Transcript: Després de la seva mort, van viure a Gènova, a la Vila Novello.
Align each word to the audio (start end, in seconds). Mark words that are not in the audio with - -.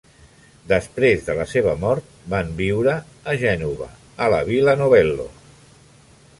Després 0.69 1.27
de 1.27 1.35
la 1.39 1.45
seva 1.51 1.75
mort, 1.83 2.09
van 2.33 2.49
viure 2.63 2.95
a 3.33 3.37
Gènova, 3.45 3.93
a 4.27 4.33
la 4.37 4.43
Vila 4.51 4.79
Novello. 4.83 5.31